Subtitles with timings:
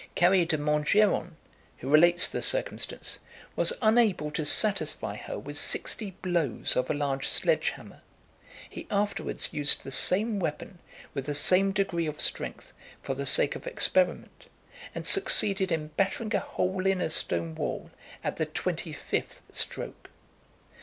[0.17, 1.35] Carré de Montgeron,
[1.77, 3.19] who relates the circumstance,
[3.55, 8.01] was unable to satisfy her with sixty blows of a large sledge hammer.
[8.67, 10.79] He afterwards used the same weapon
[11.13, 14.47] with the same degree of strength, for the sake of experiment,
[14.95, 17.91] and succeeded in battering a hole in a stone wall
[18.23, 20.09] at the twenty fifth stroke.